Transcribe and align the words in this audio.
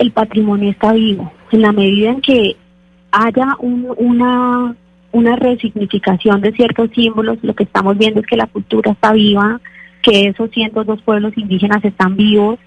el 0.00 0.10
patrimonio 0.12 0.70
está 0.70 0.94
vivo. 0.94 1.30
En 1.52 1.60
la 1.60 1.72
medida 1.72 2.10
en 2.10 2.22
que 2.22 2.56
haya 3.12 3.54
una, 3.58 4.74
una 5.12 5.36
resignificación 5.36 6.40
de 6.40 6.52
ciertos 6.52 6.88
símbolos, 6.94 7.36
lo 7.42 7.54
que 7.54 7.64
estamos 7.64 7.98
viendo 7.98 8.20
es 8.20 8.26
que 8.26 8.36
la 8.38 8.46
cultura 8.46 8.92
está 8.92 9.12
viva, 9.12 9.60
que 10.02 10.28
esos 10.28 10.50
102 10.50 11.02
pueblos 11.02 11.36
indígenas 11.36 11.84
están 11.84 12.16
vivos, 12.16 12.58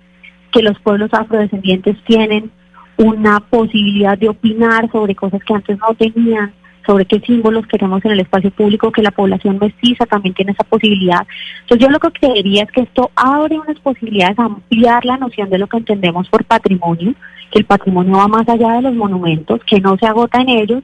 que 0.52 0.62
los 0.62 0.80
pueblos 0.82 1.09
afrodescendientes 1.12 1.98
tienen 2.06 2.52
una 2.98 3.40
posibilidad 3.40 4.16
de 4.16 4.30
opinar 4.30 4.92
sobre 4.92 5.16
cosas 5.16 5.44
que 5.44 5.56
antes 5.56 5.80
no 5.80 5.95
tenían, 5.95 6.54
sobre 6.86 7.05
qué 7.05 7.20
símbolos 7.20 7.66
queremos 7.68 8.04
en 8.05 8.12
el 8.12 8.20
espacio 8.20 8.52
público, 8.52 8.92
que 8.92 9.02
la 9.02 9.12
población 9.12 9.58
mestiza 9.60 10.05
también 10.05 10.36
tiene 10.36 10.52
esa 10.52 10.64
posibilidad. 10.64 11.26
Entonces 11.62 11.86
yo 11.86 11.90
lo 11.92 12.00
que 12.00 12.12
creería 12.12 12.64
es 12.64 12.72
que 12.72 12.82
esto 12.82 13.12
abre 13.16 13.59
unas 13.59 13.80
posibilidades 13.80 14.38
a 14.40 14.46
ampliar 14.46 15.06
la 15.06 15.18
noción 15.18 15.50
de 15.50 15.58
lo 15.58 15.68
que 15.68 15.78
entendemos 15.78 16.30
por 16.30 16.46
patrimonio, 16.46 17.14
que 17.52 17.59
el 17.59 17.66
patrimonio 17.66 18.18
va 18.18 18.28
más 18.28 18.48
allá 18.48 18.73
de 18.76 18.82
los 18.84 18.94
monumentos, 18.94 19.59
que 19.68 19.80
no 19.80 19.98
se 19.98 20.06
agota 20.06 20.42
en 20.42 20.50
ellos, 20.50 20.84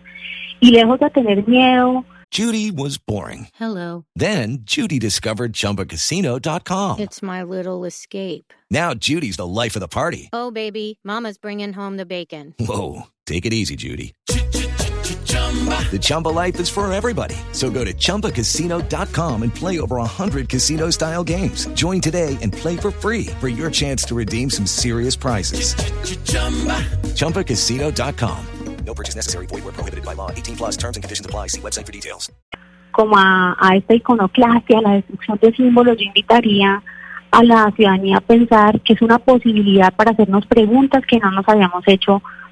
y 0.60 0.72
lejos 0.72 1.00
de 1.00 1.10
tener 1.10 1.48
miedo. 1.48 2.06
Judy 2.32 2.70
was 2.70 3.00
boring. 3.00 3.48
Hello. 3.56 4.06
Then 4.16 4.60
Judy 4.64 5.00
discovered 5.00 5.52
chumbacasino.com. 5.54 7.00
It's 7.00 7.24
my 7.24 7.42
little 7.42 7.86
escape. 7.86 8.54
Now 8.70 8.94
Judy's 8.94 9.38
the 9.38 9.48
life 9.48 9.76
of 9.76 9.80
the 9.80 9.88
party. 9.88 10.30
Oh 10.32 10.52
baby, 10.52 11.00
mama's 11.04 11.40
bringing 11.40 11.74
home 11.74 11.98
the 11.98 12.06
bacon. 12.06 12.54
Whoa, 12.60 13.08
take 13.26 13.48
it 13.48 13.54
easy 13.54 13.76
Judy. 13.76 14.14
Chumba. 15.40 15.80
The 15.96 16.00
Chumba 16.10 16.30
life 16.42 16.60
is 16.60 16.70
for 16.70 16.92
everybody. 16.92 17.36
So 17.54 17.70
go 17.72 17.84
to 17.86 17.94
ChumbaCasino.com 17.94 19.38
and 19.44 19.52
play 19.54 19.80
over 19.80 19.96
100 19.98 20.48
casino 20.48 20.90
style 20.92 21.24
games. 21.24 21.68
Join 21.82 22.00
today 22.02 22.38
and 22.42 22.54
play 22.54 22.78
for 22.78 22.92
free 22.92 23.26
for 23.40 23.48
your 23.48 23.70
chance 23.72 24.04
to 24.10 24.16
redeem 24.16 24.50
some 24.50 24.68
serious 24.68 25.16
prizes. 25.16 25.74
Ch-ch-chumba. 25.76 26.78
ChumbaCasino.com. 27.20 28.40
No 28.86 28.94
purchase 28.94 29.16
necessary. 29.16 29.46
Void 29.48 29.64
where 29.64 29.74
prohibited 29.74 30.04
by 30.04 30.14
law. 30.14 30.30
18 30.32 30.58
plus 30.58 30.76
terms 30.78 30.98
and 30.98 31.04
conditions 31.04 31.26
apply. 31.26 31.48
See 31.48 31.62
website 31.62 31.86
for 31.86 31.92
details. 31.92 32.32
Como 32.92 33.16
a, 33.18 33.56
a 33.62 33.76
esta 33.78 33.94
iconoclasia, 33.94 34.82
la 34.82 34.94
destrucción 34.96 35.40
de 35.42 35.54
símbolos, 35.56 35.96
yo 35.98 36.04
invitaría 36.04 36.82
a 37.32 37.44
la 37.44 37.72
ciudadanía 37.76 38.18
a 38.18 38.22
pensar 38.22 38.82
que 38.82 38.94
es 38.94 39.02
una 39.02 39.20
posibilidad 39.20 39.94
para 39.94 40.12
hacernos 40.12 40.46
preguntas 40.48 41.04
que 41.06 41.20
no 41.20 41.32
nos 41.32 41.48
habíamos 41.48 41.84
hecho 41.88 42.16
antes 42.22 42.39